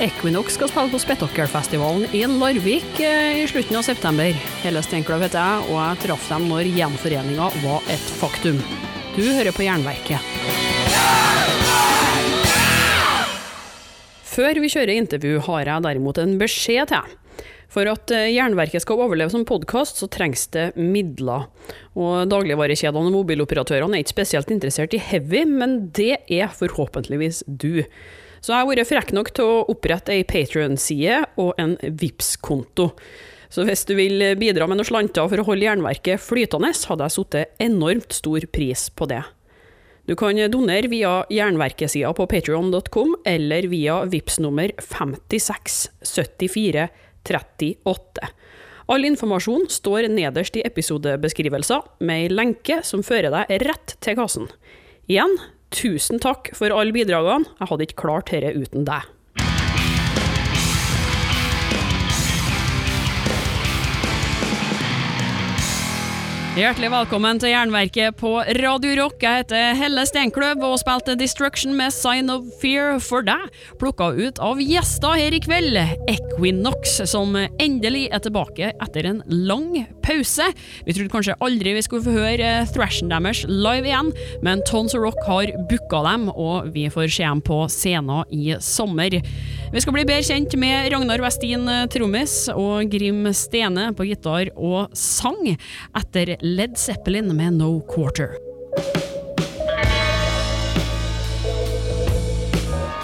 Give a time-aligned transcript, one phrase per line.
[0.00, 4.30] Equinox skal spille på Spetakkelfestivalen i Larvik eh, i slutten av september.
[4.62, 8.60] Helle Steinkløv heter jeg, og jeg traff dem når gjenforeninga var et faktum.
[9.12, 10.30] Du hører på Jernverket.
[14.32, 17.18] Før vi kjører intervju, har jeg derimot en beskjed til.
[17.72, 21.46] For at eh, Jernverket skal overleve som podkast, så trengs det midler.
[21.96, 27.82] Og Dagligvarekjedene og mobiloperatørene er ikke spesielt interessert i heavy, men det er forhåpentligvis du.
[28.42, 32.90] Så jeg har vært frekk nok til å opprette ei Patrion-side og en vips konto
[33.52, 37.16] Så hvis du vil bidra med noen slanter for å holde Jernverket flytende, hadde jeg
[37.18, 39.22] satt enormt stor pris på det.
[40.08, 46.88] Du kan donere via Jernverkesida på patrion.com, eller via VIPS nummer 5674
[47.22, 48.30] 38.
[48.90, 54.50] All informasjon står nederst i episodebeskrivelser, med ei lenke som fører deg rett til kassen.
[55.06, 55.38] Igjen,
[55.72, 59.10] tusen takk for alle bidragene, jeg hadde ikke klart dette uten deg.
[66.52, 69.22] Hjertelig velkommen til Jernverket på Radio Rock.
[69.24, 73.46] Jeg heter Helle Steinkløv og spilte Destruction med Sign of Fear for deg.
[73.80, 75.80] Plukka ut av gjester her i kveld,
[76.12, 80.48] Equinox, som endelig er tilbake etter en lang pause.
[80.86, 84.12] Vi trodde kanskje aldri vi skulle få høre thrashen deres live igjen,
[84.44, 88.56] men Tons of Rock har booka dem, og vi får se dem på scenen i
[88.62, 89.18] sommer.
[89.72, 94.92] Vi skal bli bedre kjent med Ragnar Westin trommis og Grim Stene på gitar og
[94.96, 95.54] sang,
[95.98, 98.36] etter Led Zeppelin med No Quarter.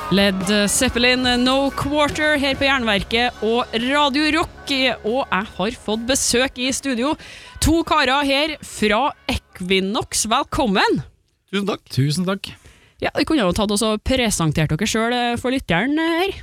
[0.09, 0.41] Led
[0.73, 4.71] Zeppelin No Quarter her på Jernverket og Radio Rock,
[5.05, 7.11] og jeg har fått besøk i studio.
[7.61, 11.03] To karer her fra Equinox, velkommen!
[11.53, 11.85] Tusen takk.
[11.93, 12.49] Tusen takk.
[13.05, 16.41] Ja, Vi kunne jo tatt oss og presentert dere sjøl for lytteren her.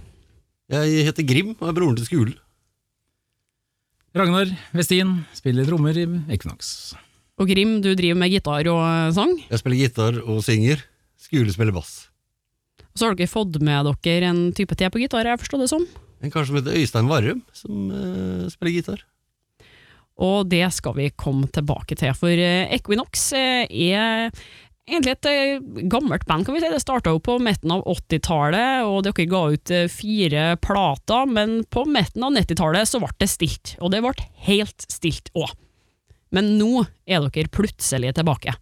[0.78, 2.38] Jeg heter Grim og er broren til Skule.
[4.16, 6.06] Ragnar Westin spiller trommer i
[6.38, 6.94] Equinox.
[7.42, 9.40] Og Grim, du driver med gitar og sang.
[9.50, 10.86] Jeg spiller gitar og synger.
[11.18, 12.06] Skule spiller bass.
[12.96, 15.68] Og så har dere fått med dere en type til på gitar, jeg forstår det
[15.68, 15.82] som.
[16.24, 19.02] En kar som heter Øystein Varrum, som uh, spiller gitar.
[20.24, 24.30] Og det skal vi komme tilbake til, for eh, Equinox eh, er
[24.88, 26.70] egentlig et gammelt band, kan vi si.
[26.72, 31.84] Det starta jo på midten av 80-tallet, og dere ga ut fire plater, men på
[31.92, 34.16] midten av 90-tallet så ble det stilt, og det ble
[34.48, 35.52] helt stilt òg.
[36.32, 38.56] Men nå er dere plutselig tilbake.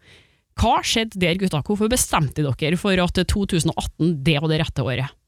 [0.59, 1.63] Hva skjedde der, gutta?
[1.65, 5.19] Hvorfor bestemte dere for at 2018 det var det rette året?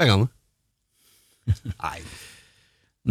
[0.00, 0.28] Pengene.
[1.76, 1.98] Nei.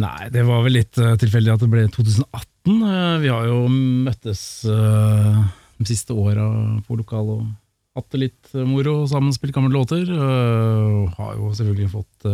[0.02, 2.78] Nei, det var vel litt uh, tilfeldig at det ble 2018.
[2.80, 5.42] Uh, vi har jo møttes uh,
[5.82, 6.46] de siste åra
[6.88, 7.50] på lokal og
[7.98, 10.08] hatt det litt moro sammen, spilt gamle låter.
[10.08, 12.28] Og har jo selvfølgelig fått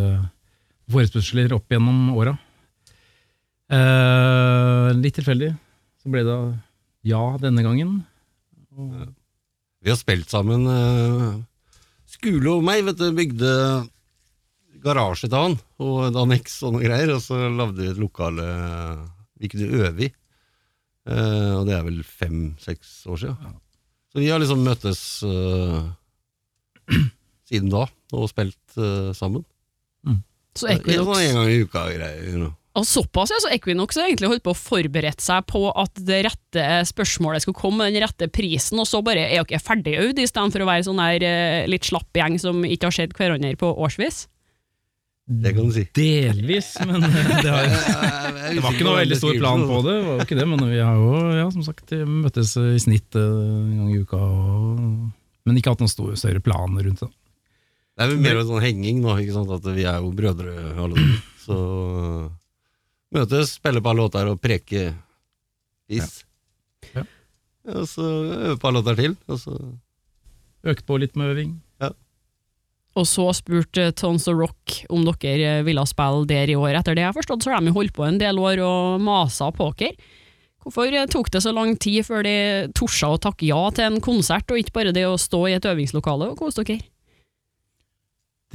[0.93, 2.35] forespørsler opp gjennom åra.
[4.93, 5.49] litt tilfeldig
[5.97, 6.37] så ble det
[7.09, 7.95] ja denne gangen.
[8.77, 10.65] Vi har spilt sammen.
[10.69, 11.39] Uh,
[12.07, 13.51] Skule og meg vet du, bygde
[14.83, 18.45] garasje til han, og et anneks og noe greier, og så lagde vi et lokale
[19.37, 20.11] vi kunne øve i.
[21.07, 23.57] Uh, og det er vel fem-seks år siden.
[24.11, 25.83] Så vi har liksom møttes uh,
[27.49, 29.45] siden da, og spilt uh, sammen.
[30.57, 32.23] Så Ja, Equinox en gang i uka-greier.
[32.31, 32.53] You know.
[32.77, 36.19] Og såpass, ja, så Equinox har egentlig holdt på å forberede seg på at det
[36.27, 40.19] rette spørsmålet skulle komme, med den rette prisen, og så bare er dere ferdige ut,
[40.21, 43.15] i stedet for å være sånn her eh, litt slapp gjeng som ikke har sett
[43.17, 44.27] hverandre på årsvis?
[45.27, 45.83] Det kan du si.
[45.97, 47.03] delvis, men
[47.43, 47.65] det, har,
[48.53, 49.95] det var ikke noe veldig stor plan på det.
[49.97, 53.17] det var jo ikke det, Men vi har jo ja, som sagt møttes i snitt
[53.17, 54.83] eh, en gang i uka, og,
[55.49, 57.09] men ikke hatt noen store, større planer rundt det.
[57.97, 59.49] Det er vel mer en sånn henging nå, ikke sant?
[59.49, 61.23] at vi er jo brødre alle sammen.
[61.41, 61.57] Så
[63.15, 64.89] møtes, spille på låter og preke
[65.87, 66.23] is.
[66.93, 67.05] Ja.
[67.67, 69.57] Og så øve på låter til, og så
[70.67, 71.51] Økt på litt med øving.
[72.97, 76.79] Og så spurte Tons of Rock om dere ville spille der i år.
[76.79, 79.51] Etter det jeg har forstått, så har de holdt på en del år og masa
[79.53, 79.93] på dere.
[80.65, 82.37] Hvorfor tok det så lang tid før de
[82.75, 85.67] torde å takke ja til en konsert, og ikke bare det å stå i et
[85.69, 86.81] øvingslokale og kose dere?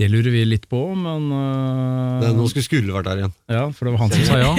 [0.01, 3.35] Det lurer vi litt på, men uh, Nå skulle Skule vært der igjen.
[3.53, 4.53] Ja, for det var han som sa ja.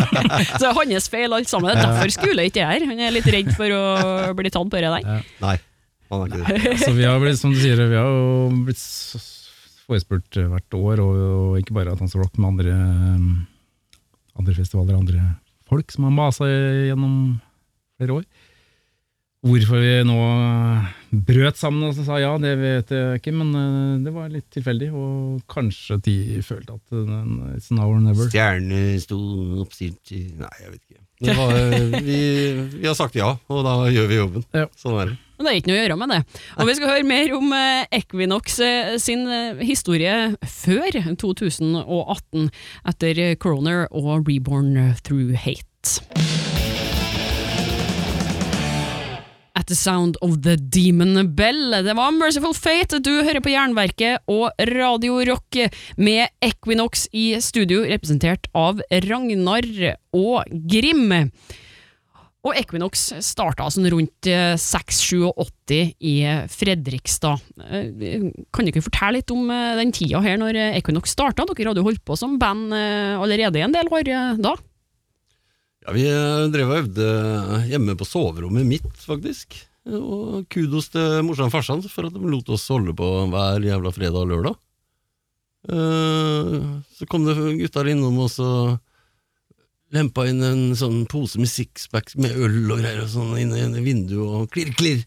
[0.58, 1.70] Så det er hans feil alt sammen.
[1.70, 2.86] Det er derfor Skule ikke er her.
[2.90, 5.22] Han er litt redd for å bli tatt på det der.
[5.44, 5.54] Nei,
[6.10, 6.74] han er ikke det.
[6.82, 8.82] Så vi har blitt, som du sier, vi har jo blitt
[9.86, 12.74] forespurt hvert år, og, og ikke bare Tons of Rock, med andre,
[14.42, 15.22] andre festivaler, andre
[15.70, 17.16] folk som har masa gjennom
[18.00, 18.26] flere år.
[19.42, 20.16] Hvorfor vi nå
[21.12, 24.92] brøt sammen og sa ja, det vet jeg ikke, men eh, det var litt tilfeldig.
[24.94, 26.16] Og kanskje de
[26.46, 28.30] følte at den, it's now or never.
[28.30, 29.18] Stjerne sto
[29.64, 31.00] oppstilt i Nei, jeg vet ikke.
[31.22, 31.52] Det var,
[32.02, 32.16] vi,
[32.80, 34.46] vi har sagt ja, og da gjør vi jobben.
[34.58, 34.64] Ja.
[34.74, 35.18] Sånn er det.
[35.36, 36.18] Men det er ikke noe å gjøre med det.
[36.56, 39.22] Og vi skal høre mer om eh, Equinox eh, sin
[39.62, 42.50] historie før 2018,
[42.94, 44.74] etter Coroner og Reborn
[45.06, 46.41] Through Hate.
[49.72, 51.70] The sound of the demon bell.
[51.84, 52.98] Det var Merciful Fate.
[53.00, 55.56] Du hører på Jernverket og Radio Rock
[55.96, 59.68] med Equinox i studio, representert av Ragnar
[60.12, 61.14] og Grim.
[62.42, 65.76] Og Equinox starta sånn rundt eh, 6-87
[66.10, 66.14] i
[66.52, 67.40] Fredrikstad.
[67.56, 71.46] Kan Kan dere fortelle litt om eh, den tida her når eh, Equinox starta?
[71.48, 74.56] Dere hadde jo holdt på som band eh, allerede en del år eh, da.
[75.82, 77.06] Ja, Vi eh, drev og øvde
[77.70, 79.56] hjemme på soverommet mitt, faktisk.
[79.90, 83.90] Og kudos til morsan og farsan for at de lot oss holde på hver jævla
[83.94, 84.56] fredag og lørdag.
[85.72, 86.58] Eh,
[86.98, 88.48] Så kom det gutter innom og så
[89.92, 93.82] lempa inn en sånn pose med sixpacks med øl og greier og sånn inn i
[93.84, 95.02] vinduet og klirr, klirr.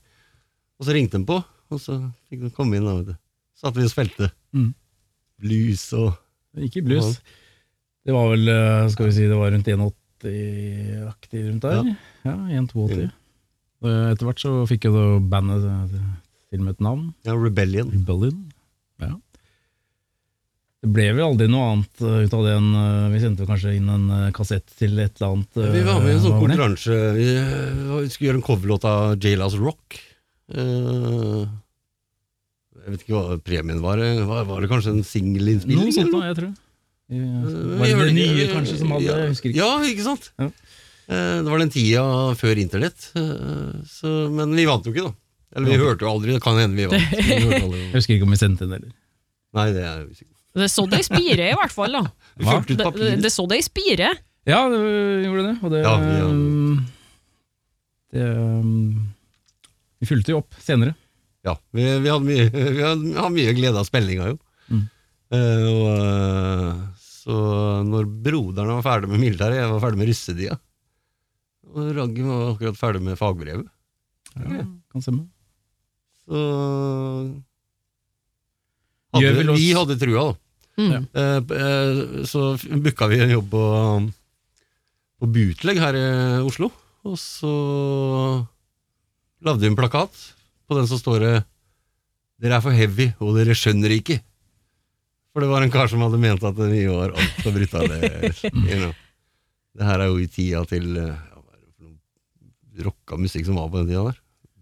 [0.80, 1.40] Og så ringte de på,
[1.72, 1.96] og så
[2.30, 3.06] fikk de komme inn.
[3.08, 3.16] du.
[3.56, 4.74] Satt vi og spilte Mm.
[5.42, 6.14] blues og
[6.58, 7.20] Ikke blues.
[8.06, 9.68] Det var vel, eh, skal vi si, det var rundt
[10.26, 11.94] 81-aktig rundt der.
[12.26, 13.08] Ja, 1-82.
[13.86, 15.66] Og Etter hvert så fikk jo bandet
[16.50, 17.14] til med et navn.
[17.28, 17.92] ja, Rebellion.
[17.94, 18.52] Rebellion.
[19.04, 19.14] Ja.
[20.86, 23.72] Det ble vel aldri noe annet eh, ut av det enn eh, Vi sendte kanskje
[23.74, 25.62] inn en eh, kassett til et eller annet.
[25.74, 26.98] Vi var med i en sånn konkurranse.
[27.18, 27.26] Vi,
[28.14, 29.98] skulle gjøre en coverlåt av Jailhouse Rock.
[32.86, 33.98] Jeg vet ikke hva premien var.
[33.98, 35.90] Var, det kanskje en Noe singelinnspilling?
[35.96, 36.54] sånt da, jeg tror.
[37.12, 39.60] Eh, Var det det nye kanskje som hadde ja, Jeg husker ikke.
[39.62, 40.32] Ja, ikke sant?
[40.42, 40.48] Ja.
[41.06, 42.06] Eh, det var den tida
[42.40, 43.10] før internett.
[43.20, 45.14] eh, så, men vi vant jo ikke, da.
[45.56, 45.84] Eller vi Ja.
[45.86, 47.12] hørte jo aldri, det kan hende vi vant.
[47.16, 47.84] Vi aldri.
[47.92, 48.96] Jeg husker ikke om vi sendte den heller.
[49.56, 50.60] Nei, det er jeg usikker på.
[50.60, 51.94] Det sådde i spire, i hvert fall.
[51.96, 52.02] da.
[52.66, 52.74] Ut
[53.22, 54.10] Det, så det i spire.
[54.50, 54.80] Ja, det
[55.28, 55.54] gjorde det.
[55.64, 56.26] Og det, Ja, vi, ja.
[56.26, 56.86] um,
[58.16, 59.08] det um,
[60.02, 60.96] Vi fulgte jo opp senere.
[61.46, 64.38] Ja, vi, vi hadde mye, vi hadde, vi hadde mye glede av spillinga, jo.
[64.74, 64.84] Mm.
[65.36, 66.95] Uh, og,
[67.26, 67.36] så
[67.82, 70.58] når broderen var ferdig med militæret, jeg var ferdig med russetida.
[71.74, 73.66] Og Raggen var akkurat ferdig med fagbrevet.
[74.36, 75.26] Ja, kan stemme.
[76.26, 76.42] Så
[79.16, 80.36] hadde, vi, Vi hadde trua, da.
[80.76, 81.08] Mm.
[81.16, 83.66] Eh, eh, så booka vi en jobb på,
[85.22, 86.06] på Butlegg her i
[86.46, 86.70] Oslo.
[87.06, 87.54] Og så
[89.46, 90.14] lagde vi en plakat.
[90.66, 91.36] På den så står det
[92.42, 94.20] 'Dere er for heavy, og dere skjønner ikke'.
[95.36, 97.98] For det var en kar som hadde ment at vi var altfor brutale.
[98.72, 98.94] you know.
[99.76, 103.90] Det her er jo i tida til eh, ja, rocka musikk som var på den
[103.90, 104.22] tida der.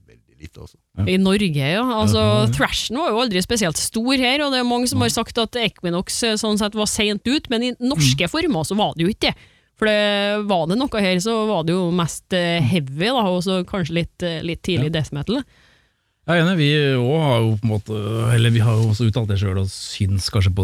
[0.10, 0.80] Veldig lite, altså.
[1.06, 1.84] I Norge, ja.
[1.86, 2.48] Altså, Ja.
[2.58, 5.62] Thrashen var jo aldri spesielt stor her, og det er mange som har sagt at
[5.62, 9.14] Equinox eh, sånn sett var seint ut, men i norske former så var det jo
[9.14, 9.50] ikke det.
[9.78, 13.44] For det, var det noe her, så var det jo mest eh, heavy, da, og
[13.46, 15.44] så kanskje litt, litt tidlig death metal.
[16.24, 17.98] Jeg er enig, vi har jo på en måte
[18.32, 20.64] Eller vi har jo også uttalt det sjøl og syns kanskje på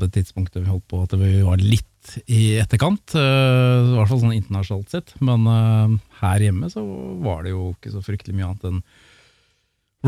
[0.00, 1.84] det tidspunktet vi holdt på at vi var litt
[2.24, 3.12] i etterkant.
[3.12, 5.12] eh, I hvert fall sånn internasjonalt sett.
[5.20, 6.80] Men eh, her hjemme så
[7.20, 8.82] var det jo ikke så fryktelig mye annet enn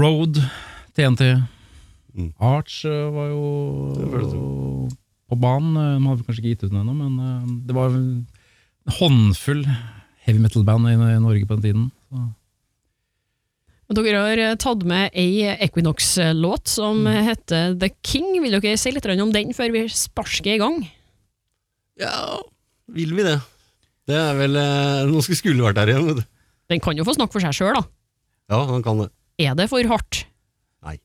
[0.00, 0.40] Road,
[0.96, 1.32] TNT,
[2.10, 2.32] Mm.
[2.42, 4.88] Arch eh, var jo
[5.30, 5.76] på banen.
[5.78, 8.26] De hadde kanskje ikke gitt ut den ennå, men det var en
[8.96, 9.62] håndfull
[10.24, 11.84] heavy metal-band i Norge på den tiden.
[12.10, 12.24] Så.
[13.90, 18.36] Og Dere har eh, tatt med ei Equinox-låt som heter The King.
[18.38, 20.76] Vil dere si litt om den før vi sparker i gang?
[21.98, 22.38] Ja,
[22.94, 23.40] vil vi det?
[24.06, 26.22] Det er vel eh, Nå skulle skulle vært der igjen.
[26.70, 27.82] Den kan jo få snakke for seg sjøl, da.
[28.54, 29.10] Ja, han kan det.
[29.42, 30.22] Er det for hardt?
[30.86, 30.96] Nei.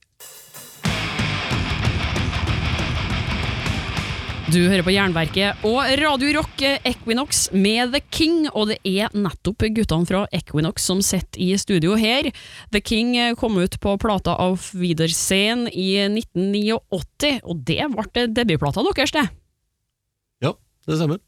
[4.46, 9.10] Du hører på Jernverket og Radio Rock eh, Equinox med The King, og det er
[9.18, 12.30] nettopp guttene fra Equinox som sitter i studio her.
[12.70, 18.86] The King eh, kom ut på plata Auf Wiedersehen i 1989, og det ble debutplata
[18.86, 19.25] deres, det.
[20.46, 20.54] Ja,
[20.86, 21.24] det stemmer.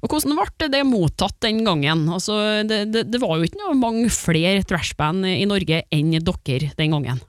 [0.00, 2.08] Og hvordan ble det mottatt den gangen?
[2.16, 6.96] Altså, det, det, det var jo ikke mange flere trashband i Norge enn dere den
[6.96, 7.20] gangen.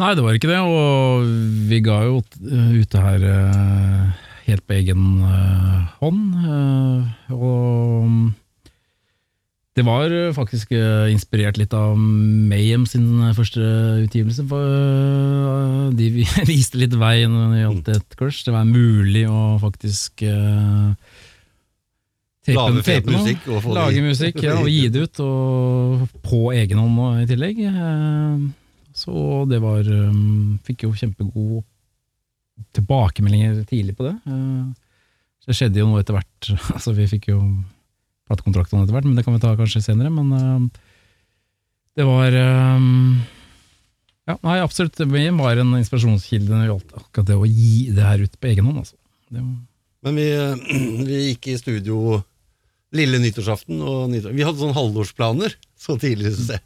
[0.00, 1.26] Nei, det var ikke det, og
[1.70, 6.24] vi ga jo ute ut det her eh, helt på egen eh, hånd.
[6.42, 8.24] eh, og mm,
[9.78, 13.62] det var eh, faktisk eh, inspirert litt av Mayhem sin eh, første
[14.02, 14.42] utgivelse.
[14.50, 16.10] For, eh, de
[16.50, 18.42] viste litt vei når det gjaldt et crush.
[18.48, 20.90] Det var mulig å faktisk eh,
[22.50, 26.42] Lage tape musikk og få det- Lage musikk ja, og gi det ut, og på
[26.58, 27.62] egen hånd i tillegg.
[27.70, 28.44] Eh,
[29.04, 31.62] Så det var um, Fikk jo kjempegod
[32.74, 34.14] tilbakemeldinger tidlig på det.
[34.30, 34.66] Eh,
[35.44, 36.50] det skjedde jo noe etter hvert.
[36.74, 37.40] Altså Vi fikk jo
[38.28, 40.12] platekontraktene etter hvert, men det kan vi ta kanskje senere.
[40.14, 40.84] Men eh,
[41.98, 42.36] det var
[42.78, 43.22] um,
[44.30, 44.98] Ja, nei, absolutt.
[44.98, 48.52] Vi var en inspirasjonskilde når det gjaldt akkurat det å gi det her ut på
[48.52, 48.84] egen hånd.
[48.84, 48.96] Altså.
[49.34, 49.42] Var
[50.06, 50.28] Men vi,
[51.10, 52.22] vi gikk i studio
[52.94, 56.30] lille nyttårsaften, og nyttår, vi hadde sånne halvårsplaner så tidlig.
[56.36, 56.62] synes jeg.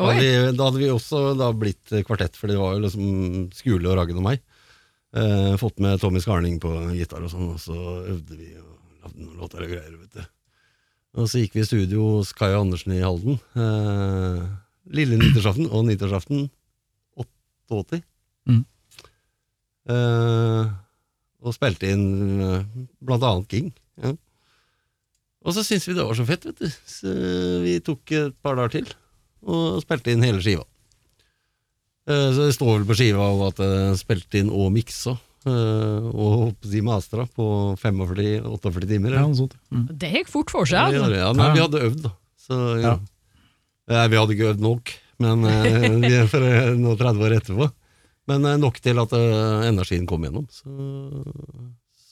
[0.00, 3.08] Da hadde, vi, da hadde vi også da blitt kvartett, for det var jo liksom
[3.52, 4.40] Skule og Raggen og meg.
[5.12, 7.76] Eh, fått med Tommy Skarning på gitar og sånn, og så
[8.08, 9.98] øvde vi og lagde noen låter og greier.
[9.98, 10.22] vet du.
[11.20, 13.36] Og så gikk vi i studio hos Kai Andersen i Halden.
[13.58, 14.40] Eh,
[14.96, 16.46] lille nyttårsaften og nyttårsaften
[17.20, 18.00] 88.
[18.48, 18.64] Mm.
[19.90, 20.72] Eh,
[21.44, 22.66] og spilte inn eh,
[23.04, 23.68] blant annet King.
[24.00, 24.14] Ja.
[25.44, 26.80] Og så syntes vi det var så fett, vet du.
[26.88, 27.12] Så
[27.66, 28.90] vi tok et par dager til
[29.46, 30.64] og spilte inn hele skiva.
[32.10, 35.16] Eh, Så det står vel på skiva at det spilte inn og miksa.
[35.46, 39.10] eh, Og si mastra på 45-48 timer.
[39.16, 39.24] ja.
[39.26, 39.86] Mm.
[39.98, 40.92] Det gikk fort for seg.
[40.92, 41.16] vi Altså.
[41.16, 42.12] ja, men vi hadde øvd, da.
[42.36, 42.98] Så, ja.
[43.88, 44.04] Ja.
[44.04, 47.36] Eh, Vi hadde ikke øvd nok, men eh, vi er for eh, nå 30 år
[47.40, 47.70] etterpå.
[48.28, 50.46] Men eh, nok til at eh, energien kom gjennom.
[50.50, 50.68] Så,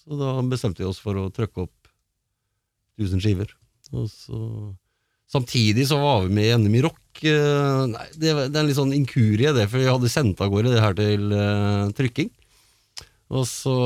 [0.04, 1.88] så da bestemte vi oss for å trykke opp
[2.98, 3.52] 1000 skiver.
[3.92, 4.38] Og så,
[5.32, 7.22] samtidig så var vi med i NM i rock.
[7.22, 10.52] eh, Nei, det, det er en litt sånn inkurie, det, for vi hadde sendt av
[10.52, 12.32] gårde det her til uh, trykking.
[13.28, 13.78] Og så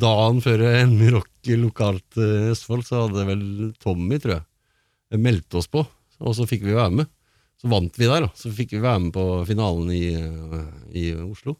[0.00, 3.46] dagen før NM i rock lokalt i uh, Østfold, så hadde vel
[3.82, 5.84] Tommy, tror jeg, meldt oss på,
[6.20, 7.10] og så fikk vi være med.
[7.60, 8.30] Så vant vi der, da.
[8.36, 11.58] Så fikk vi være med på finalen i, uh, i Oslo.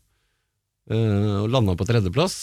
[0.91, 2.37] Eh, og landa på tredjeplass.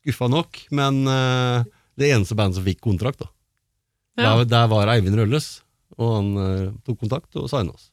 [0.00, 1.68] Skuffa nok, men eh,
[2.00, 3.30] det eneste bandet som fikk kontrakt, da.
[4.20, 4.34] Ja.
[4.38, 5.48] Der, der var Eivind Rølles,
[5.98, 7.88] og han eh, tok kontakt og signa oss.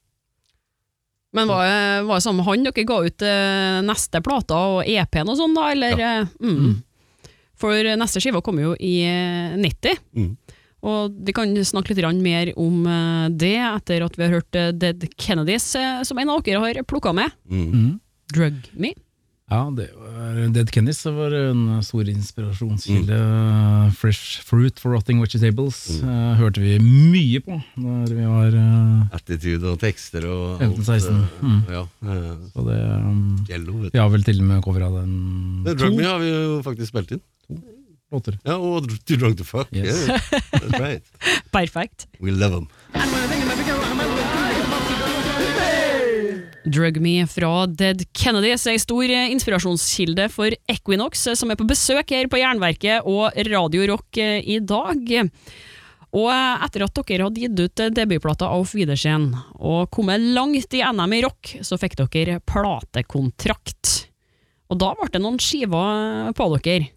[1.35, 4.83] Men var, det- var det sammen med han dere ga ut eh, neste plate og
[4.87, 5.65] EP-en og sånn, da?
[5.73, 6.77] Eller, eh, mm.
[7.57, 9.97] For neste skive kommer jo i eh, 90.
[10.15, 10.31] Mm.
[10.87, 14.71] Og vi kan snakke litt mer om eh, det etter at vi har hørt eh,
[14.71, 17.33] Dead Kennedys, eh, som en av dere har plukka med.
[17.49, 17.65] Mm.
[17.73, 17.91] Mm.
[18.33, 18.93] Drug Me.
[19.47, 23.17] Ja, det var Dead Kennys var en stor inspirasjonskilde.
[23.95, 29.63] Fresh Fruit for Rotting Vegetables uh, hørte vi mye på når vi var uh, Attitude
[29.71, 30.81] og tekster og alt.
[30.83, 31.07] 15-16.
[31.07, 31.61] Uh, Mm.
[31.71, 33.95] Ja, eh, Så det um, Yellow, vet du.
[33.95, 35.15] Vi har vel til og med cover av den
[35.67, 37.23] The Drug Me har vi jo faktisk spilt inn.
[38.11, 38.37] låter.
[38.43, 39.71] Ja, og Too Drunk to Fuck.
[39.71, 40.07] Yes.
[40.07, 40.19] Yeah,
[40.51, 41.03] that's right.
[41.55, 42.07] Perfect.
[42.19, 42.67] We love them.
[46.67, 52.11] Drug Me fra Dead Kennedys er en stor inspirasjonskilde for Equinox, som er på besøk
[52.11, 54.99] her på Jernverket og Radio Rock eh, i dag.
[56.17, 60.75] Og eh, etter at dere hadde gitt ut eh, debutplata Auf Wiedersehen og kommet langt
[60.75, 64.09] i NM i rock, så fikk dere platekontrakt.
[64.67, 66.91] Og da ble det noen skiver på dere.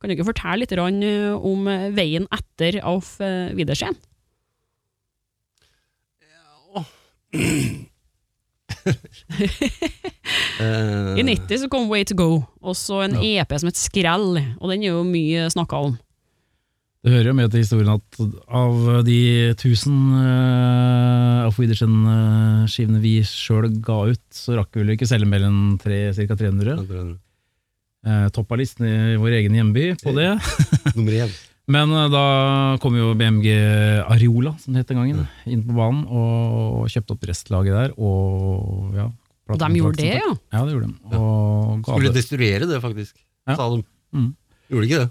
[0.00, 4.00] Kan dere fortelle litt om veien etter Auf Wiedersehen?
[4.00, 4.00] Wiedersehen?
[10.60, 12.28] Eh, I 90 så kom Way to Go,
[12.62, 15.94] og så en EP som het Skrell, og den er jo mye snakka om.
[17.00, 18.18] Det hører jo med til historien at
[18.52, 18.74] av
[19.06, 19.16] de
[19.54, 25.46] 1000 uh, Auf Widersen-skivene vi sjøl ga ut, så rakk vi vel ikke selge mer
[25.48, 26.36] enn tre- ca.
[26.36, 26.76] 300.
[28.04, 30.34] Uh, Topp av listen i vår egen hjemby på det.
[30.92, 31.32] Nummer én.
[31.70, 32.24] Men eh, da
[32.82, 33.46] kom jo BMG
[34.10, 37.94] Areola, som det het den gangen, inn på banen og kjøpte opp restlaget der.
[38.00, 39.06] Og, ja,
[39.50, 40.34] Og de gjorde det, ja.
[40.54, 40.98] Ja, det gjorde de.
[41.14, 43.16] Og ga Skulle det, destruere det, faktisk,
[43.48, 43.56] Ja.
[43.56, 43.82] sa de.
[44.14, 44.30] Mm.
[44.70, 45.10] Gjorde ikke det?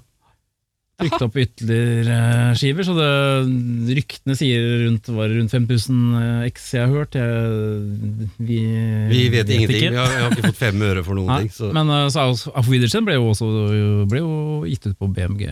[1.00, 2.16] trykte opp ytterligere
[2.50, 3.10] eh, skiver, så det,
[4.00, 7.16] ryktene sier rundt, var rundt 5000 X jeg har hørt.
[7.16, 8.60] Jeg, vi,
[9.14, 9.86] Vi vet ingenting.
[9.86, 9.94] ikke.
[9.96, 11.54] Vi har, jeg har ikke fått fem øre for noen Nei, ting.
[11.56, 11.72] Så.
[11.76, 12.10] Men uh,
[12.52, 13.48] Auf Wiedersehen ble jo også
[14.12, 14.34] ble jo
[14.68, 15.48] gitt ut på BMG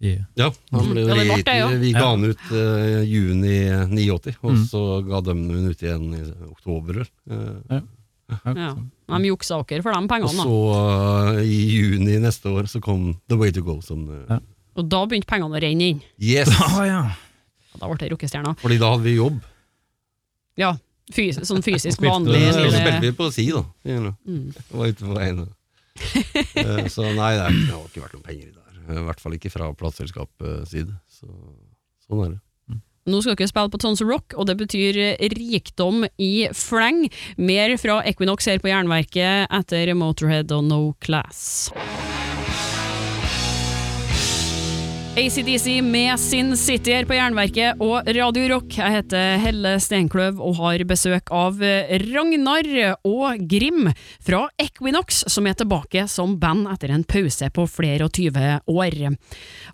[0.00, 1.48] i Ja, han ble jo gitt.
[1.82, 3.56] Vi ga han ut uh, juni
[3.90, 4.64] 89, og Mm.
[4.70, 7.00] så ga de den ut igjen i oktober.
[7.28, 7.80] Uh,
[8.28, 8.74] ja.
[9.08, 10.44] De juksa dere for de pengene, da.
[10.44, 10.58] så
[11.34, 13.80] uh, i juni neste år så kom The Way to Go.
[13.82, 14.38] Som, Ja.
[14.78, 16.02] Og da begynte pengene å renne inn.
[16.22, 16.52] Yes!
[16.62, 17.00] ah, ja.
[17.78, 18.54] Da ble det rockestjerna.
[18.60, 19.40] Fordi da hadde vi jobb.
[20.58, 20.76] Ja,
[21.14, 22.44] fys sånn fysisk vanlig.
[22.52, 23.64] Og så spilte vi på si, da.
[23.82, 24.52] Mm.
[24.70, 25.42] var ute på veien.
[26.94, 28.67] Så nei, det, har ikke vært noen penger i her.
[28.88, 30.94] I hvert fall ikke fra plateselskapets side.
[31.12, 31.28] Så,
[32.06, 32.42] sånn er det.
[33.08, 37.06] Nå skal dere spille på Tons Rock, og det betyr eh, rikdom i fleng.
[37.40, 41.70] Mer fra Equinox her på Jernverket etter Motorhead og No Class.
[45.18, 48.76] ACDC med Sin City her på Jernverket og Radio Rock.
[48.78, 51.58] Jeg heter Helle Steinkløv og har besøk av
[52.04, 52.68] Ragnar
[53.02, 53.88] og Grim
[54.22, 58.98] fra Equinox, som er tilbake som band etter en pause på flere og tyve år.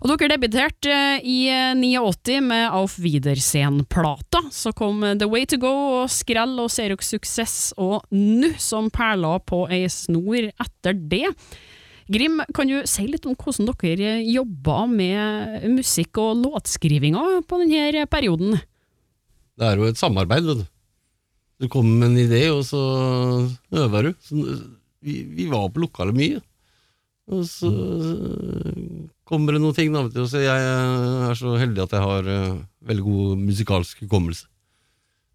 [0.01, 1.37] Og dere debuterte i
[1.77, 4.47] 89 med Auf Wiedersehen-plata.
[4.49, 9.37] Så kom The Way To Go og Skrell og Xerox Suksess og Nu som perla
[9.45, 11.35] på ei snor etter det.
[12.11, 18.05] Grim, kan du si litt om hvordan dere jobba med musikk og låtskrivinga på denne
[18.11, 18.59] perioden?
[19.55, 20.65] Det er jo et samarbeid, vet du.
[21.63, 22.81] Du kommer med en idé, og så
[23.71, 24.11] øver du.
[24.21, 24.35] Så
[25.01, 26.41] vi, vi var på lokalet mye.
[27.31, 27.71] Og så
[29.25, 30.25] kommer det noen ting, da, du.
[30.29, 34.45] Så jeg er så heldig at jeg har uh, veldig god musikalsk hukommelse.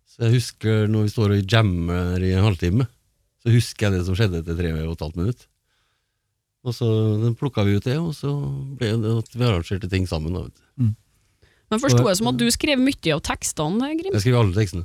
[0.07, 2.87] Så jeg husker når vi står og jammer i en halvtime,
[3.41, 5.49] så husker jeg det som skjedde etter tre og et halvt minutt.
[6.61, 6.87] Og så
[7.41, 8.31] plukka vi ut det, og så
[8.77, 10.35] ble det at vi arrangerte ting sammen.
[10.37, 10.91] Da, vet du.
[11.71, 14.13] Men forsto jeg som at du skrev mye av tekstene, Grim?
[14.17, 14.85] Jeg skrev alle tekstene.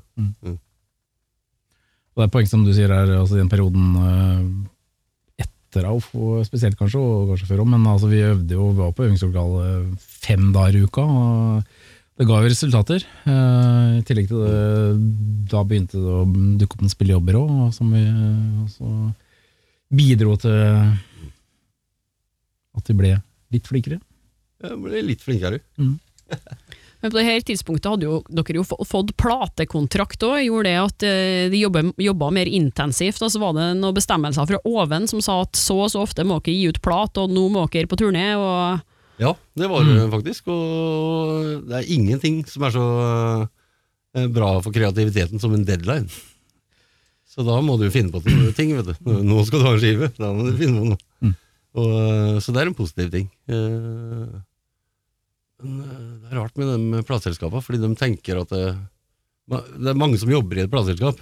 [2.15, 6.13] Og det er poeng som du sier her, altså i den perioden eh, etter AUF,
[6.48, 10.05] spesielt kanskje, og kanskje før òg, men altså vi øvde jo, vi var på øvingslokalet
[10.24, 11.03] fem dager i uka.
[11.03, 11.75] og
[12.15, 13.03] det ga jo resultater.
[13.27, 14.62] Eh, I tillegg til det,
[15.51, 16.24] da begynte det å
[16.62, 18.05] dukke opp noen spillejobber òg, som vi
[18.63, 18.94] også
[19.96, 20.55] bidro til
[22.75, 23.13] at de ble
[23.53, 24.00] litt flinkere.
[24.63, 25.62] Jeg ble litt flinkere.
[27.05, 31.05] Men på det her tidspunktet hadde jo dere jo fått platekontrakt òg, gjorde det at
[31.05, 33.22] eh, de jobba, jobba mer intensivt.
[33.22, 36.25] Og så var det noen bestemmelser fra oven som sa at så og så ofte
[36.25, 38.32] må dere gi ut plat, og nå må dere på turné.
[38.39, 38.82] og...
[39.22, 40.50] Ja, det var det faktisk.
[40.51, 42.88] Og det er ingenting som er så
[44.17, 46.10] eh, bra for kreativiteten som en deadline.
[47.36, 48.24] Så da må du finne på
[48.58, 49.13] ting, vet du.
[49.22, 51.04] Nå skal du ha en skive, da må du finne på noe.
[51.75, 53.29] Og, eh, så det er en positiv ting.
[53.51, 54.36] Eh,
[55.63, 58.65] Men eh, det er rart med de plateselskapene, fordi de tenker at det,
[59.48, 61.22] det er mange som jobber i et plateselskap,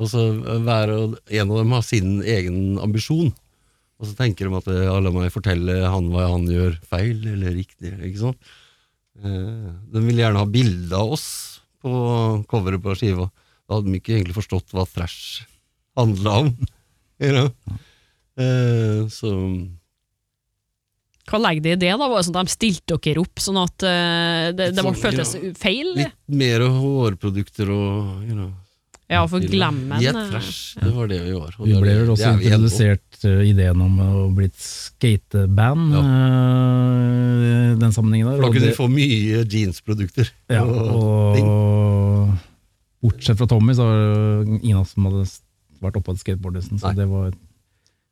[0.00, 0.24] og så
[0.64, 3.30] hver og en av dem har sin egen ambisjon.
[4.00, 7.52] Og så tenker de at ja, la meg fortelle han hva han gjør feil eller
[7.52, 7.92] riktig.
[8.00, 8.52] ikke sant?
[9.20, 11.26] De vil gjerne ha bilde av oss
[11.84, 11.92] på
[12.48, 13.26] coveret på skiva.
[13.68, 15.44] Da hadde de ikke egentlig forstått hva thrash
[16.00, 16.54] handla om.
[17.20, 17.50] You know?
[19.12, 19.28] Så
[21.30, 21.92] Hva legger de i det?
[21.94, 22.08] da?
[22.08, 25.04] Var det sånn at De stilte dere opp sånn at uh, det, det var, sånn,
[25.04, 25.52] føltes ja.
[25.58, 25.92] feil?
[25.96, 28.50] litt mer hårprodukter og you know,
[29.10, 29.98] Ja, for glemmen.
[30.02, 30.50] Get eh,
[30.84, 31.56] det var det vi var.
[31.58, 36.04] Vi ble vel også ja, introdusert eh, ideen om å bli et skateband Ja.
[36.04, 38.38] uh, den sammenhengen der.
[38.38, 40.30] For da kunne vi få mye jeansprodukter.
[40.50, 41.38] Ja, og
[43.00, 45.22] og bortsett fra Tommy, så var det ingen av oss som hadde
[45.80, 46.94] vært oppe på et Så Nei.
[46.98, 47.30] det var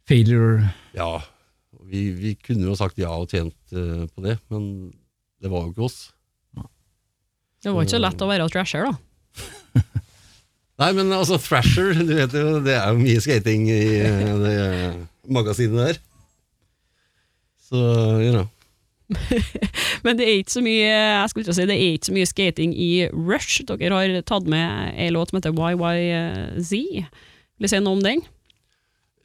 [0.08, 0.70] failure.
[0.96, 1.18] Ja,
[1.88, 4.90] vi, vi kunne jo sagt ja og tjent uh, på det, men
[5.42, 6.00] det var jo ikke oss.
[7.58, 8.94] Det var ikke så lett å være thrasher, da.
[10.78, 14.58] Nei, men altså Thrasher, du vet jo, det er jo mye skating i uh, det
[15.26, 15.98] magasinet der.
[17.68, 17.80] Så,
[18.22, 18.46] you know.
[20.04, 22.28] Men det er ikke så mye jeg skulle ikke si, det er ikke så mye
[22.28, 23.62] skating i Rush.
[23.68, 26.72] Dere har tatt med en låt som heter YYZ.
[27.58, 28.22] Vil du si noe om den?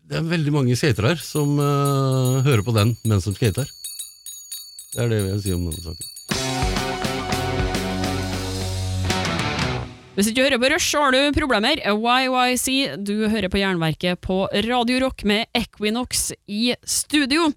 [0.03, 3.69] Det er veldig mange skatere som uh, hører på den mens de skater.
[4.93, 6.09] Det er det jeg vil si om denne saken.
[10.13, 11.79] Hvis ikke du hører på Rush, har du problemer.
[11.81, 12.67] YYC,
[13.01, 17.47] du hører på Jernverket på Radio Rock med Equinox i studio.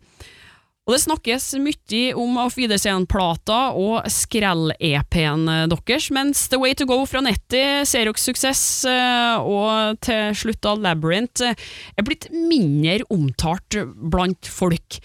[0.86, 7.00] Og det snakkes mye om Auf Wiedersehen-plata og Skrell-EP-en deres, mens The Way To Go
[7.10, 11.58] fra Netty, Xerox Suksess eh, og til slutt av Labyrinth eh,
[11.98, 15.00] er blitt mindre omtalt blant folk.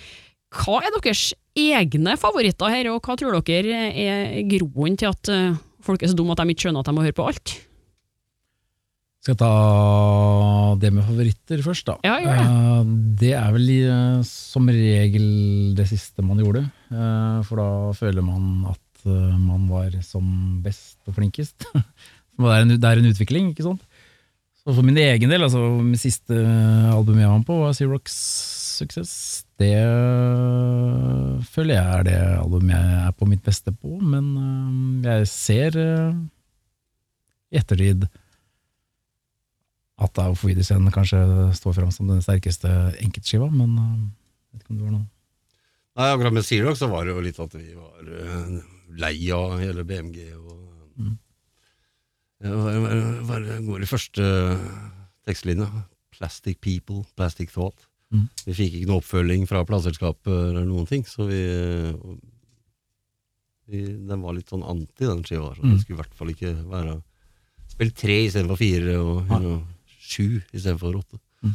[0.53, 5.57] Hva er deres egne favoritter her, og hva tror dere er groen til at eh,
[5.81, 7.57] folk er så dumme at de ikke skjønner at de må høre på alt?
[9.21, 11.93] Skal jeg ta det med favoritter først, da?
[12.01, 12.45] Ja, gjør det.
[12.49, 15.27] Eh, det er vel eh, som regel
[15.77, 16.63] det siste man gjorde.
[16.89, 17.67] eh, for da
[17.99, 20.25] føler man at man var som
[20.61, 21.67] best og flinkest.
[21.73, 23.85] det, er en, det er en utvikling, ikke sant?
[24.61, 28.17] Så for min egen del, altså min siste album jeg var med på, var Xerox
[28.81, 29.13] Success.
[29.61, 29.73] Det
[31.49, 37.61] føler jeg er det albumet jeg er på mitt beste på, men jeg ser i
[37.61, 38.05] ettertid
[40.01, 41.19] at Auf Wiedersehen kanskje
[41.57, 42.69] står fram som den sterkeste
[43.03, 43.97] enkeltskiva, men uh,
[44.53, 45.07] vet ikke om det var noe.
[45.99, 48.61] Nei, akkurat med Xerox så var det jo litt at vi var eh,
[49.01, 50.21] lei av hele BMG.
[50.39, 50.57] og
[51.01, 51.17] Mm.
[52.41, 54.25] hva, går i første
[55.27, 55.67] tekstlinja?
[56.15, 57.85] Plastic people, plastic thought.
[58.11, 58.25] Mm.
[58.47, 61.41] Vi fikk ikke noe oppfølging fra plateselskapet eller noen ting, så vi
[63.71, 65.55] Vi- Den var litt sånn anti, den skiva.
[65.55, 65.71] Så Mm.
[65.77, 67.01] Det skulle i hvert fall ikke være
[67.69, 69.61] Spill tre istedenfor fire, og Ja.
[70.01, 71.19] Sju istedenfor åtte.
[71.45, 71.53] Mm.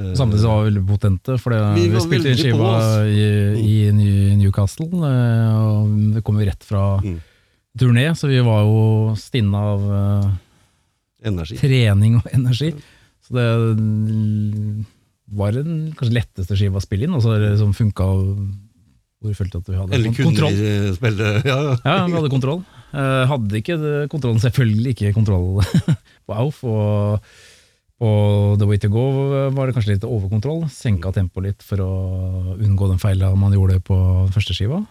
[0.00, 2.72] Eh, Samtidig så var vi veldig potente, for Vi vi, spilte inn skiva
[3.06, 3.26] i,
[3.60, 7.20] i New- Newcastle, eh, og det kom jo rett fra Mm.
[7.78, 9.86] turné, så vi var jo stinne av
[11.24, 11.56] Energi.
[11.60, 12.72] trening og energi.
[13.26, 13.46] Så det
[15.36, 19.58] var den kanskje letteste skiva å spille inn, og så liksom funka hvor vi følte
[19.58, 20.94] at vi hadde Eller kunne kontroll.
[20.94, 21.76] spille Ja, ja.
[21.84, 22.60] Ja, vi hadde kontroll.
[22.92, 25.64] Hadde ikke det- kontrollen, selvfølgelig ikke kontroll
[26.28, 26.62] på AUF.
[26.64, 27.20] Og
[27.96, 28.10] på
[28.60, 29.04] The Way To Go
[29.56, 30.66] var det kanskje litt overkontroll.
[30.72, 31.90] Senka tempoet litt for å
[32.56, 33.96] unngå den feila man gjorde på
[34.34, 34.82] første skiva.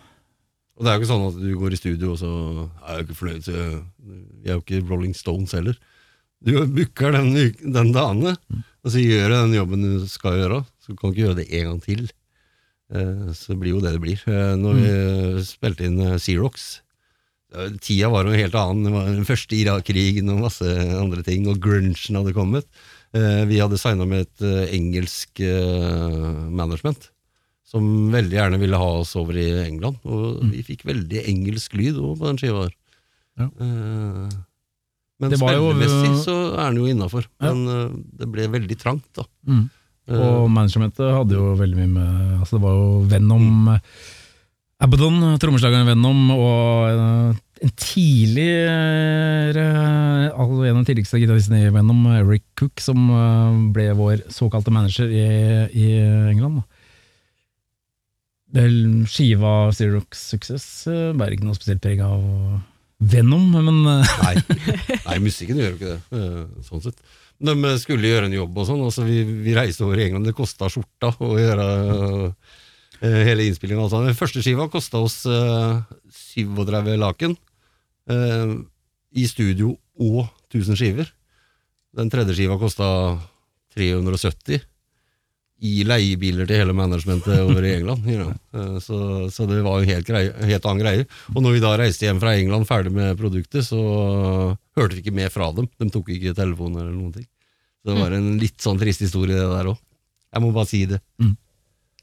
[0.76, 2.32] Og det er jo ikke sånn at du går i studio og så
[2.84, 3.46] er jeg ikke fornøyd,
[4.44, 5.78] vi er jo ikke Rolling Stones heller.
[6.44, 7.32] Du booker den,
[7.74, 8.36] den dagene,
[8.84, 10.60] og så gjør du den jobben du skal gjøre.
[10.84, 12.04] Så du kan ikke gjøre det en gang til.
[12.92, 14.20] Så Så blir jo det det blir.
[14.30, 16.82] Eh, Når vi spilte inn eh, Xerox,
[17.56, 18.84] eh, tida var jo helt annen.
[18.86, 20.66] Det var den første Irak-krigen og masse
[21.00, 22.68] andre ting, og grunchen hadde kommet.
[23.16, 27.10] Eh, Vi hadde signa med et eh, engelsk eh, management
[27.66, 29.98] som veldig gjerne ville ha oss over i England.
[30.06, 32.68] Og vi fikk veldig engelsk lyd også på den skiva.
[33.40, 33.48] Ja.
[33.48, 34.36] Eh,
[35.16, 37.26] Men Det jo- spillemessig så er den jo innafor.
[37.42, 37.54] Ja.
[37.54, 39.24] Men det ble veldig trangt, da.
[39.48, 39.70] Mm.
[40.12, 43.80] Og managementet hadde jo veldig mye med altså Det var jo Venom mm.
[44.86, 49.66] Abaddon, trommeslageren Venom, og en tidligere
[50.36, 54.74] altså En av de tidligste gitaristene i Venom, Rick Cook, som eh, ble vår såkalte
[54.76, 55.26] manager i,
[55.72, 55.88] i
[56.34, 56.64] England.
[59.12, 62.24] Skiva Xerox Success eh, bærer ikke noe spesielt preg av
[63.00, 64.36] Venom, men eh, Nei,
[65.06, 66.26] nei, musikken gjør jo ikke det,
[66.68, 67.00] sånn sett.
[67.46, 70.36] De skulle gjøre en jobb og sånn, altså vi, vi reiste over i England, det
[70.38, 71.66] kosta skjorta å gjøre
[73.02, 73.84] hele innspillingen.
[73.84, 74.04] Altså.
[74.06, 75.82] Den første skiva kosta oss uh,
[76.36, 77.36] 37 laken
[78.12, 78.54] uh,
[79.16, 81.12] i studio og 1000 skiver.
[81.96, 82.88] Den tredje skiva kosta
[83.76, 84.64] 370
[85.66, 88.08] i leiebiler til hele managementet over i England.
[88.10, 88.34] You know.
[88.56, 88.98] uh, så,
[89.32, 91.08] så det var en helt, greie, helt annen greie.
[91.34, 93.80] Og når vi da reiste hjem fra England ferdig med produktet, så
[94.76, 95.70] hørte vi ikke mer fra dem.
[95.80, 97.28] De tok ikke telefonen eller noen ting.
[97.82, 99.82] Så det var en litt sånn trist historie det der òg.
[100.36, 101.00] Jeg må bare si det.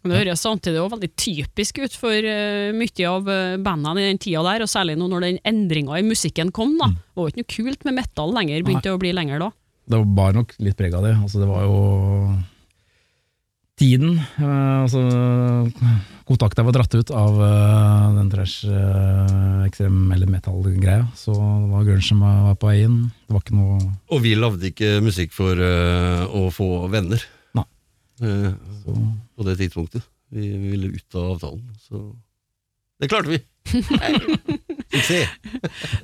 [0.03, 4.23] Det høres samtidig også veldig typisk ut for uh, mye av uh, bandene i den
[4.23, 6.75] tida der, og særlig nå når den endringa i musikken kom.
[6.81, 6.91] da.
[6.91, 8.97] Det var jo ikke noe kult med metal lenger, begynte Nei.
[8.97, 9.53] å bli lenger da.
[9.93, 11.15] det bar nok litt preg av det.
[11.23, 11.79] Altså, det var jo
[13.79, 14.17] tiden.
[14.39, 15.03] Uh, altså,
[16.29, 21.87] kontakta var dratt ut av uh, den trash uh, ekstrem eller metal-greia, så det var
[21.87, 22.99] grunge som var på vei inn.
[23.27, 23.79] Det var ikke noe
[24.11, 27.23] Og vi lagde ikke musikk for eh, å få venner.
[28.23, 28.53] Eh,
[29.37, 30.07] på det tidspunktet.
[30.33, 31.65] Vi, vi ville ut av avtalen.
[31.81, 32.05] Så
[33.03, 33.41] det klarte vi!
[34.93, 35.29] Suksess!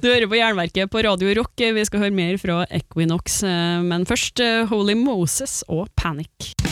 [0.00, 4.08] Du hører på Jernverket på Radio Rock, vi skal høre mer fra Equinox, eh, men
[4.08, 6.67] først eh, Holy Moses og Panic.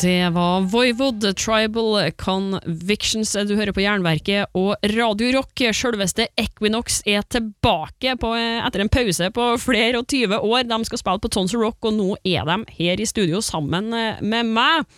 [0.00, 3.32] Det var Voivod, Tribal Convictions.
[3.48, 5.62] Du hører på Jernverket og Radio Rock.
[5.74, 10.68] Selveste Equinox er tilbake på, etter en pause på flere og 20 år.
[10.70, 14.20] De skal spille på Tons Rock, og nå er de her i studio sammen eh,
[14.22, 14.92] med meg.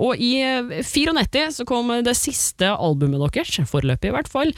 [0.00, 4.52] Og i eh, 94 så kom det siste albumet deres, foreløpig i hvert fall.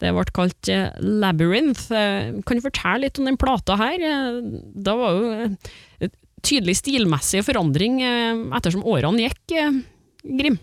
[0.00, 1.90] Det ble kalt eh, Labyrinth.
[1.92, 3.98] Eh, Kan du fortelle litt om den plata her?
[3.98, 4.40] Eh,
[4.88, 6.08] Da var jo eh,
[6.48, 9.80] tydelig stilmessig forandring eh, ettersom årene gikk, eh,
[10.38, 10.58] Grim.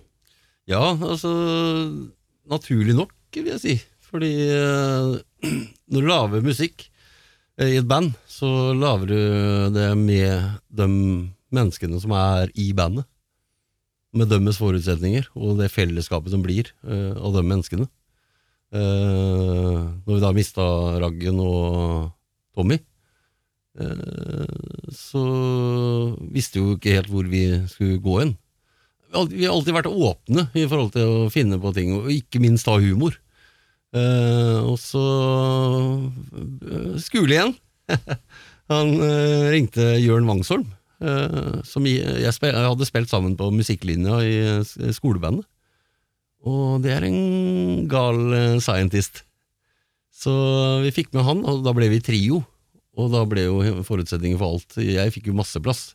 [0.70, 1.32] Ja, altså
[2.46, 3.76] Naturlig nok, vil jeg si.
[4.06, 5.16] Fordi eh,
[5.92, 6.88] når du lager musikk
[7.56, 9.20] i et band, så lager du
[9.72, 10.88] det med de
[11.56, 13.08] menneskene som er i bandet.
[14.16, 17.88] Med deres forutsetninger og det fellesskapet som blir av de menneskene.
[18.76, 20.66] Når vi da mista
[21.00, 22.12] Raggen og
[22.56, 22.78] Tommy,
[24.96, 25.22] så
[26.32, 28.34] visste vi jo ikke helt hvor vi skulle gå hen.
[29.32, 32.68] Vi har alltid- vært åpne i forhold til å finne på ting, og ikke minst
[32.68, 33.18] ha humor.
[33.96, 35.02] Eh, og så
[36.04, 37.54] uh, Skule igjen.
[38.72, 40.66] Han eh, ringte Jørn Wangsholm,
[41.00, 45.46] eh, som jeg, hadde spilt sammen på musikklinja i skolebandet.
[46.46, 49.24] Og det er en gal eh, scientist.
[50.16, 50.34] Så
[50.82, 52.42] vi fikk med han, og da ble vi trio.
[52.96, 55.90] Og da ble jo forutsetningen for alt Jeg fikk jo masse plass.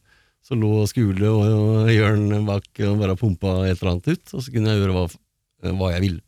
[0.44, 4.52] Så lå Skule og, Jørn bak og bare pumpa et eller annet ut, og så
[4.52, 5.06] kunne jeg gjøre hva,
[5.76, 6.22] hva jeg ville.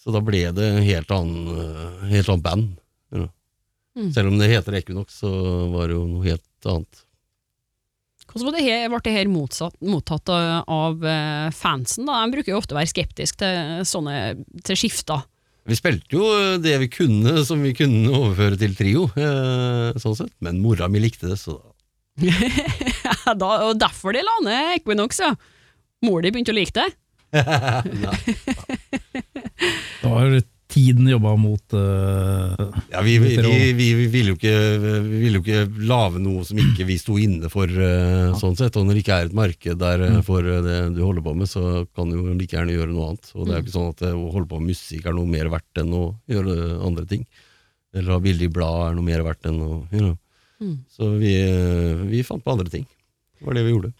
[0.00, 2.68] Så da ble det helt annen, helt annet band.
[3.10, 3.28] know.
[3.96, 4.12] Mm.
[4.12, 5.30] Selv om det heter Equinox, så
[5.72, 7.02] var det jo noe helt annet.
[8.26, 12.06] Hvordan ble det her, ble det her motsatt, mottatt av, eh, fansen?
[12.08, 12.20] da?
[12.24, 14.16] De bruker jo ofte å være skeptiske til sånne
[14.66, 15.24] til skifter.
[15.66, 16.26] Vi spilte jo
[16.62, 20.32] det vi kunne som vi kunne overføre til trio, eh, sånn sett.
[20.44, 21.58] Men mora mi likte det, så
[22.16, 25.34] da da, og derfor de la ned Equinox, ja.
[26.06, 26.88] Mor di begynte å like det.
[28.04, 28.16] Nei.
[30.02, 30.34] Da har
[30.68, 32.52] tiden jobba mot uh,
[32.90, 34.54] Ja, vi, vi, vi, vi, vi ville jo ikke,
[35.06, 38.76] vi ville jo ikke lage noe som ikke vi sto inne for, eh, sånn sett.
[38.78, 41.50] Og når det ikke er et marked der uh, for det du holder på med,
[41.50, 43.30] så kan du jo like gjerne gjøre noe annet.
[43.34, 45.52] Og det er jo ikke sånn at å holde på med musikk er noe mer
[45.54, 46.56] verdt enn å gjøre
[46.88, 47.22] andre ting.
[47.96, 50.16] Eller ha billig blad er noe mer verdt enn å you know.
[50.56, 50.76] Mm.
[50.88, 51.36] Så vi,
[52.10, 52.88] vi fant på andre ting.
[53.36, 53.92] Det var det vi gjorde.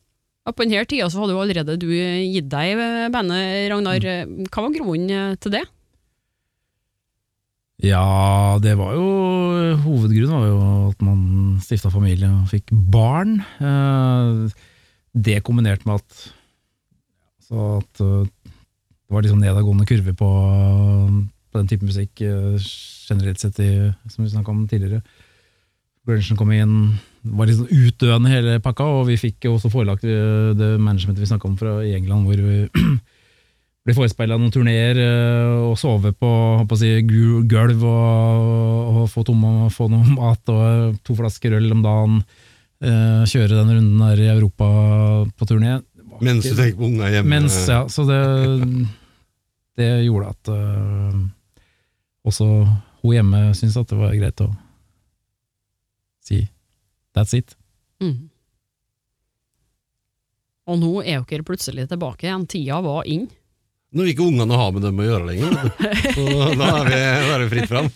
[0.46, 4.04] Og på denne tida så hadde jo allerede du gitt deg i bandet, Ragnar.
[4.46, 5.64] Hva var grunnen til det?
[7.84, 9.08] Ja, det var jo
[9.84, 13.40] Hovedgrunnen var jo at man stifta familie og fikk barn.
[13.60, 14.48] Eh,
[15.16, 16.32] Det kombinert med at
[17.46, 20.28] at eh, det var liksom nedadgående kurve på,
[21.52, 22.56] på den type musikk eh,
[23.06, 25.02] generelt sett, i, som vi snakka om tidligere.
[26.06, 31.22] Grunchen kom inn, var sånn utdøende hele pakka, og vi fikk også forelagt det managementet
[31.22, 32.58] vi snakka om fra i England, hvor vi
[33.86, 36.30] ble forespeila noen turneer eh, og sove på,
[36.66, 41.70] på å si, gulv og, og få, tomme, få noe mat og to flasker øl
[41.76, 42.16] om dagen.
[42.82, 44.66] eh, kjøre den runden der i Europa
[45.38, 45.78] på turné.
[46.20, 47.28] Mens du ikke- tenker på unga hjemme.
[47.28, 48.20] mens, ja, så det,
[49.76, 51.18] det gjorde at uh,
[52.26, 52.46] også
[53.02, 54.48] hun hjemme syntes at det var greit å
[56.24, 56.40] si
[57.14, 57.52] that's it.
[58.02, 58.30] Mm.
[60.66, 62.46] Og nå er dere plutselig tilbake igjen.
[62.50, 63.28] Tida var inn.
[63.96, 65.54] Nå vil ikke ungene ha med dem å gjøre lenger.
[66.12, 66.26] Så
[66.60, 67.88] da er vi, da er vi fritt fram.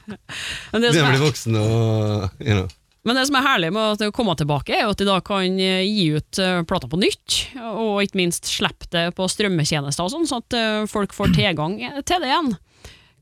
[0.72, 2.68] Men det, De blir er, voksne og you know.
[3.08, 5.86] men det som er herlig med å komme tilbake, er at de da kan eh,
[5.88, 7.38] gi ut plata på nytt,
[7.72, 11.78] og ikke minst slippe det på strømmetjenester og sånn, sånn at eh, folk får tilgang
[12.04, 12.52] til det igjen.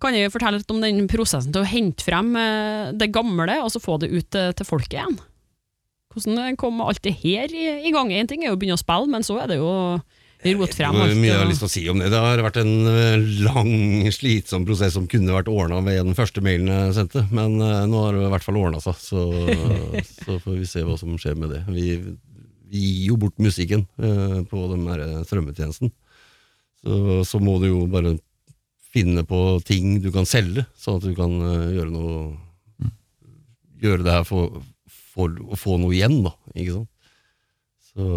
[0.02, 3.72] Kan jeg fortelle litt om den prosessen til å hente frem eh, det gamle, og
[3.74, 5.18] så få det ut eh, til folket igjen?
[6.14, 8.12] Hvordan kom alt det her i, gang?
[8.14, 9.72] En ting er jo å begynne å spille, men så er det jo
[10.38, 11.16] å rote frem alt.
[11.18, 12.10] mye jeg har lyst til å si om det.
[12.12, 13.72] Det har vært en eh, lang,
[14.14, 18.04] slitsom prosess som kunne vært ordna ved den første mailen jeg sendte, men eh, nå
[18.04, 19.24] har det i hvert fall ordna seg, så,
[20.24, 21.64] så får vi se hva som skjer med det.
[21.74, 21.88] Vi,
[22.70, 25.92] vi gir jo bort musikken eh, på den der strømmetjenesten,
[26.84, 28.14] så, så må du jo bare
[28.94, 31.34] finne på ting du kan selge, sånn at du kan
[31.74, 32.20] gjøre noe
[33.78, 34.56] Gjøre det her for,
[34.90, 36.32] for å få noe igjen, da.
[36.58, 36.88] Ikke sant?
[37.92, 38.08] Så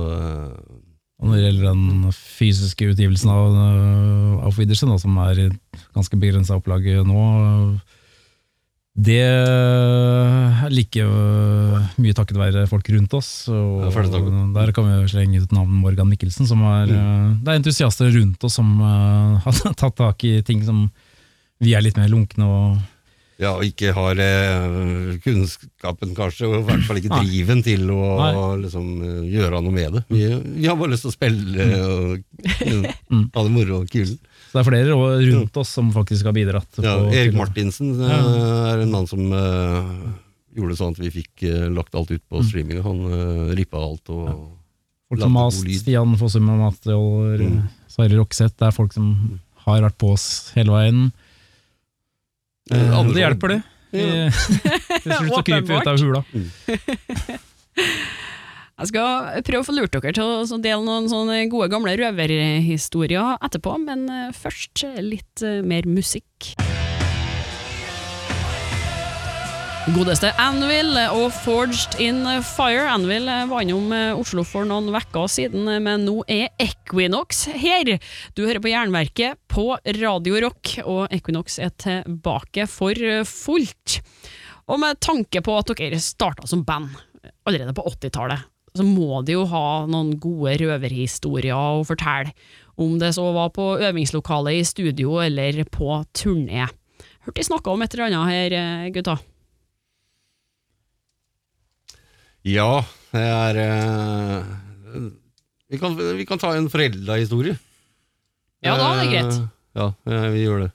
[1.22, 5.50] Og når det gjelder den fysiske utgivelsen av øh, Auf Wiedersehen, da, som er i
[5.94, 7.26] ganske begrensa opplag nå,
[8.92, 13.30] det er like øh, mye takket være folk rundt oss.
[13.54, 13.86] Og
[14.58, 16.50] der kan vi slenge ut navnet Morgan Mikkelsen.
[16.50, 18.74] Som er, øh, det er entusiaster rundt oss som
[19.46, 20.88] har tatt tak i ting som
[21.62, 22.82] vi er litt mer lunkne og
[23.42, 28.02] Ja, og ikke har eh, kunnskapen kanskje, og i hvert fall ikke driven til å
[28.62, 30.04] liksom, eh, gjøre noe med det.
[30.14, 30.22] Vi,
[30.62, 33.26] vi har bare lyst til å spille og eh, Mm.
[33.34, 34.18] ha det moro og kulen.
[34.52, 36.80] Så det er flere rundt oss som faktisk har bidratt.
[36.84, 40.12] Ja, Erik Martinsen eh, er en mann som uh,
[40.56, 42.28] gjorde sånn at vi fikk uh, lagt alt ut Mm.
[42.30, 42.82] på streaming.
[42.86, 44.28] Han uh, rippa alt og
[45.12, 45.76] Folk som lyd.
[45.82, 47.66] Stian Fossum og Material, Mm.
[47.92, 49.10] Sverre Rokseth, det er folk som
[49.66, 51.12] har vært på oss hele veien.
[52.72, 53.62] Eh, det hjelper, det.
[53.92, 54.30] Ja.
[55.04, 56.24] Vi slutt kryper krype ut av hula.
[58.82, 63.38] Jeg skal prøve å få lurt dere til å dele noen sånne gode gamle røverhistorier
[63.46, 66.56] etterpå, men eh, først litt eh, mer musikk.
[69.90, 72.84] Godeste Anvil og Forged in Fire.
[72.86, 77.90] Anvil var innom eh, Oslo for noen uker siden, men nå er Equinox her.
[78.38, 83.98] Du hører på Jernverket på Radio Rock, og Equinox er tilbake for eh, fullt.
[84.70, 86.94] Og med tanke på at dere starta som band
[87.50, 88.46] allerede på 80-tallet,
[88.78, 92.36] så må de jo ha noen gode røverhistorier å fortelle,
[92.78, 96.70] om det så var på øvingslokalet i studio eller på turné.
[97.26, 99.18] Hørte de snakka om et eller annet her, eh, gutta?
[102.48, 102.82] Ja,
[103.14, 104.46] det er eh,
[105.72, 107.58] vi, kan, vi kan ta en forelda historie.
[108.66, 109.36] Ja, da er det greit.
[109.42, 110.72] Eh, Ja, eh, vi gjør det.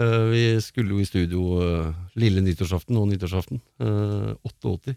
[0.00, 4.96] Eh, Vi skulle jo i studio eh, lille nyttårsaften og nyttårsaften, eh, 88,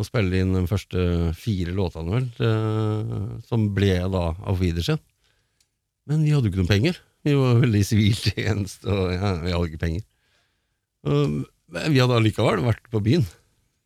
[0.00, 1.04] og spille inn de første
[1.38, 4.98] fire låtene, vel, eh, som ble da Auf Wiedersehen.
[6.10, 6.98] Men vi hadde jo ikke noen penger.
[7.22, 10.04] Vi var veldig siviltjeneste, og ja, vi hadde ikke penger.
[11.06, 11.34] Og,
[11.70, 13.26] men vi hadde allikevel vært på byen.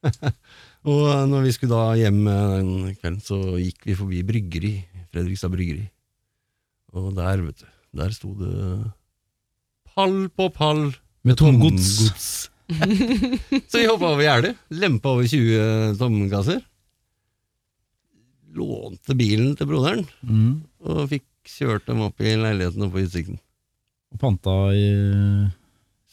[0.91, 4.73] Og når vi skulle da hjem eh, den kvelden, så gikk vi forbi bryggeri,
[5.15, 5.87] Fredrikstad bryggeri.
[6.95, 8.53] Og der, vet du, der sto det
[9.95, 10.85] pall på pall
[11.27, 11.89] Med tomgods.
[12.03, 12.29] tomgods.
[13.71, 16.63] så vi hoppa over gjerdet, lempa over 20 tomkasser.
[18.55, 20.63] Lånte bilen til broderen, Mm.
[20.87, 23.39] og fikk kjørt dem opp i leiligheten oppe på Utsikten.
[24.15, 24.85] Og panta i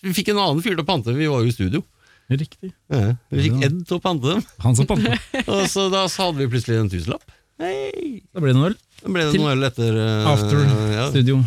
[0.01, 1.83] vi fikk en annen fyr til å pante, vi var jo i studio.
[2.31, 2.71] Riktig.
[2.91, 5.17] Ja, vi fikk Ed til å pante dem, Han som pante.
[5.51, 7.33] og så da så hadde vi plutselig en tusenlapp.
[7.61, 8.21] Hei!
[8.31, 8.77] Da ble det noe øl.
[9.01, 10.63] Da ble det noe øl etter uh, After
[10.93, 11.09] ja.
[11.11, 11.41] studio.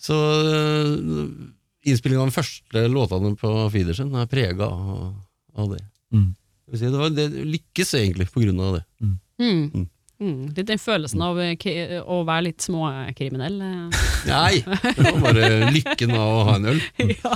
[0.00, 1.22] Så uh,
[1.86, 5.14] innspillingen av den første låtene på Fiedersen er prega av,
[5.62, 5.80] av det.
[6.16, 6.28] Mm.
[6.70, 8.84] Det, det, var, det lykkes egentlig på grunn av det.
[9.04, 9.16] Mm.
[9.40, 9.88] Mm.
[10.20, 10.50] Mm.
[10.52, 13.54] Litt den følelsen av eh, å være litt småkriminell.
[13.64, 14.00] eh.
[14.28, 14.58] Nei,
[14.98, 16.80] det var bare lykken av å ha en øl.
[17.14, 17.32] ja.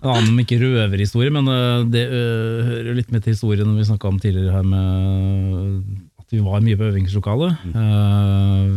[0.00, 1.50] annen, om ikke røverhistorie, men
[1.92, 5.82] det hører litt med til historien vi snakka om tidligere her med
[6.22, 7.68] at vi var mye på øvingslokalet.
[7.76, 8.72] Eh,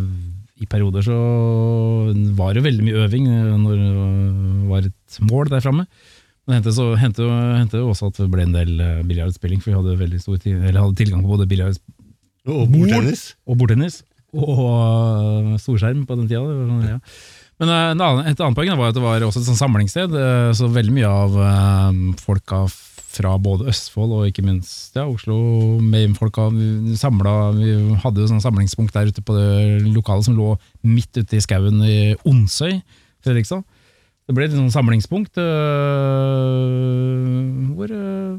[0.66, 1.22] I perioder så
[2.36, 3.32] var det veldig mye øving
[3.64, 3.94] når det
[4.74, 5.88] var et mål der framme.
[6.42, 8.76] Men det hendte, så, hendte, hendte også at det ble en del
[9.08, 11.80] biljardspilling, for vi hadde, veldig stor eller hadde tilgang på både biljard
[12.50, 13.36] Og bordtennis.
[13.46, 14.02] og bordtennis,
[14.34, 16.42] og øh, storskjerm på den tida.
[16.42, 17.00] sånn, ja.
[17.62, 20.72] Men øh, annen, et annet poeng var at det var også et samlingssted, øh, så
[20.72, 21.38] veldig mye av
[22.22, 22.66] folka
[23.12, 25.36] fra både Østfold og ikke minst ja, Oslo,
[25.84, 26.48] Mame-folka
[27.00, 27.74] samla Vi
[28.04, 30.56] hadde jo sånn samlingspunkt der ute på det lokale som lå
[30.88, 32.80] midt ute i skauen i Onsøy,
[33.26, 33.66] Fredrikstad.
[34.30, 35.46] Det ble et sånn samlingspunkt øh,
[37.76, 38.38] hvor øh,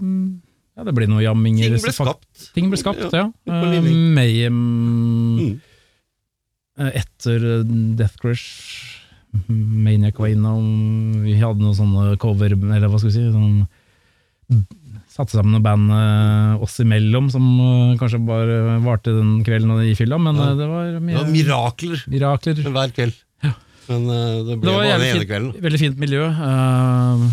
[0.77, 1.75] ja, det ble noe jamminger.
[1.75, 2.47] Ting ble skapt.
[2.57, 3.27] Ting ble skapt, ja.
[3.29, 3.53] ja.
[3.53, 3.83] Uh.
[4.17, 4.59] Mayhem
[5.39, 5.61] Mm.
[6.81, 7.65] eh, etter eh,
[7.99, 8.99] Death Crush,
[9.49, 14.67] Maniac innom, vi hadde noen sånne cover, eller hva skal vi si, sånn,
[15.13, 19.95] satte sammen noen band uh, oss imellom, som uh, kanskje bare varte den kvelden i
[19.97, 20.51] fylla, men Ja.
[20.57, 22.61] det var Det var mirakler mirakler.
[22.65, 23.17] hver kveld.
[23.89, 25.53] Men eh, det ble Det bare den ene kvelden.
[25.65, 26.29] veldig fint miljø.
[26.29, 27.25] Uh,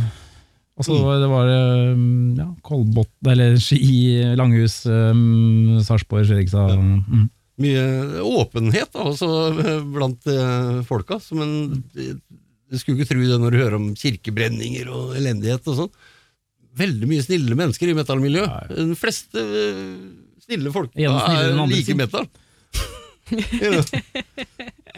[0.80, 1.02] og så Mm.
[1.04, 2.04] var det var eh,
[2.40, 6.72] ja, Kolbot, eller Ski, Langhus, um, Sarpsborg, Fredrikstad.
[6.72, 6.80] Ja.
[6.80, 7.28] Mm.
[7.60, 7.82] Mye
[8.24, 9.28] åpenhet da, også
[9.60, 11.20] eh, blant eh, folka.
[11.36, 15.92] Men du skulle ikke tro det når du hører om kirkebrenninger og elendighet og sånn.
[16.80, 18.72] Veldig mye snille mennesker i metallmiljøet.
[18.78, 19.96] De fleste eh,
[20.46, 21.98] snille folk er like si.
[22.00, 22.30] metal.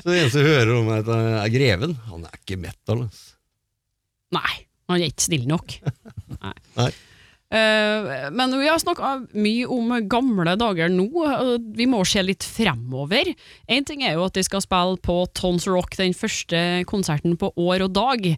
[0.01, 1.09] Så det eneste jeg hører om er, at
[1.47, 1.95] er Greven.
[2.11, 3.01] Han er ikke metal.
[3.07, 3.33] Altså.
[4.37, 4.53] Nei,
[4.91, 5.79] han er ikke snill nok.
[6.41, 6.57] Nei.
[6.79, 6.91] Nei.
[7.51, 11.09] Uh, men vi har snakka mye om gamle dager nå.
[11.11, 13.33] Uh, Vi må se litt fremover.
[13.67, 17.51] Én ting er jo at de skal spille på Tons Rock, den første konserten på
[17.59, 18.29] år og dag.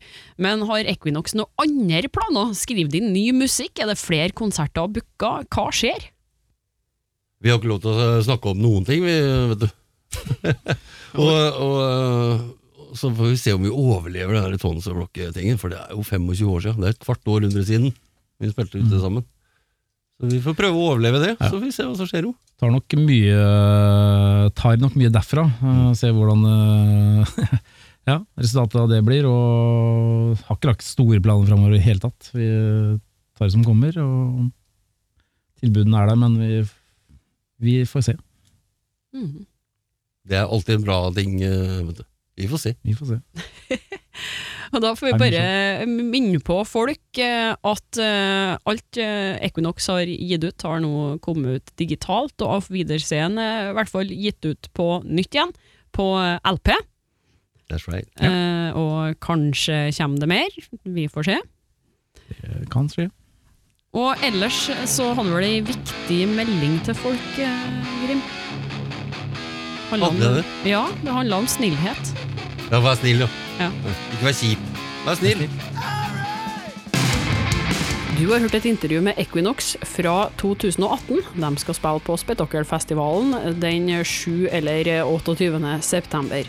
[0.41, 2.55] Men har Equinox noen andre planer?
[2.57, 3.77] Skriver de ny musikk?
[3.77, 5.35] Er det flere konserter booka?
[5.45, 6.09] Hva skjer?
[7.43, 9.13] Vi har ikke lov til å snakke om noen ting, vi,
[9.53, 9.69] vet du.
[11.21, 12.62] og, og
[12.99, 16.03] så får vi se om vi overlever den Tons og Blokke-tingen, for det er jo
[16.05, 16.81] 25 år siden.
[16.83, 17.93] Det er et kvart århundre siden
[18.41, 19.25] vi spilte ute sammen.
[20.21, 22.27] Så vi får prøve å overleve det, så får vi se hva som skjer.
[22.29, 22.33] jo.
[22.61, 23.37] Tar nok mye
[24.55, 25.43] Tar nok mye derfra.
[25.49, 27.33] eh, Se hvordan eh,
[28.11, 29.25] ja, resultatet av det blir.
[29.27, 32.29] Og har ikke lagt store planer framover i det hele tatt.
[32.35, 32.45] Vi
[33.35, 33.97] tar det som kommer.
[34.03, 34.51] Og
[35.63, 36.61] tilbudene er der, men vi,
[37.63, 38.15] vi får se.
[39.17, 39.43] Mm.
[40.29, 41.39] Det er alltid en bra ting.
[41.43, 42.05] eh, vet du.
[42.39, 42.73] Vi får se.
[42.81, 43.19] Vi får se.
[44.73, 50.09] Og da får vi bare minne på folk eh, at eh, alt eh, Equinox har
[50.09, 54.41] gitt ut, har nå kommet ut digitalt, og Auf Wiedersehen er i hvert fall gitt
[54.49, 55.53] ut på nytt igjen,
[55.93, 56.07] på
[56.49, 56.73] LP.
[57.69, 58.09] That's right.
[58.17, 61.41] Eh, og kanskje kommer det mer, vi får se.
[62.33, 63.11] Det kan skje.
[63.93, 68.25] Og ellers så hadde vi vel ei viktig melding til folk, eh, Grim.
[70.01, 70.69] Handlet om- det?
[70.69, 72.13] Ja, det handla om snillhet.
[72.71, 73.27] Ja, vær snill, da.
[73.59, 73.69] Ja.
[74.13, 74.59] Ikke vær kjip.
[75.05, 75.49] Vær snill.
[78.19, 81.21] Du har hørt et intervju med Equinox fra 2018.
[81.41, 84.47] De skal spille på Spetakkelfestivalen den 7.
[84.51, 85.81] eller 28.
[85.81, 86.43] september.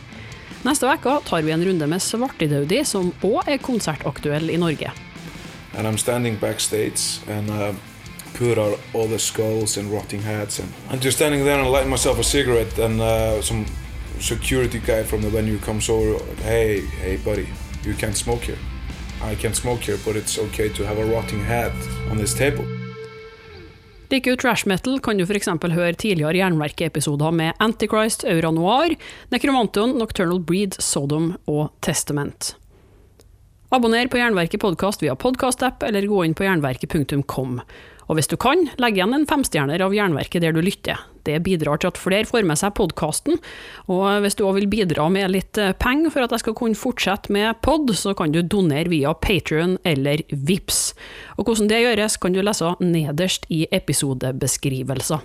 [0.64, 4.90] Neste uke tar vi en runde med Svartidaudi, som òg er konsertaktuell i Norge.
[5.76, 7.74] and I'm standing backstage and uh,
[8.35, 11.87] put out all the skulls and rotting heads and I'm just standing there and light
[11.87, 13.66] myself a cigarette and uh, some
[14.20, 17.49] security guy from the venue comes over hey hey buddy
[17.85, 18.59] you can't smoke here
[19.22, 21.72] I can't smoke here but it's okay to have a rotting head
[22.11, 22.64] on this table
[24.11, 25.49] Like ut trash metal kan du f.eks.
[25.49, 28.95] høre tidligere Jernverket-episoder med Antichrist, Aura Noir,
[29.30, 32.53] Nocturnal Breed, Sodom og Testament.
[33.74, 37.59] Abonner på Jernverket podkast via podkastapp, eller gå inn på jernverket.kom.
[38.09, 41.00] Og hvis du kan, legg igjen en femstjerner av Jernverket der du lytter.
[41.24, 43.38] Det bidrar til at flere får med seg podkasten,
[43.88, 46.76] og hvis du òg vil bidra med litt eh, penger for at jeg skal kunne
[46.76, 50.90] fortsette med pod, så kan du donere via Patrion eller Vips.
[51.38, 55.24] Og hvordan det gjøres, kan du lese nederst i episodebeskrivelser.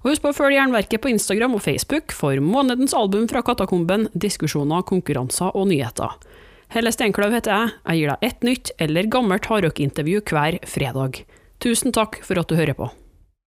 [0.00, 4.08] Og husk på å følge Jernverket på Instagram og Facebook for månedens album fra Katakomben,
[4.16, 6.16] diskusjoner, konkurranser og nyheter.
[6.72, 11.24] Helle Steinklaug heter jeg, jeg gir deg ett nytt eller gammelt hardrockintervju hver fredag.
[11.60, 12.86] Tusen takk for at du hører på.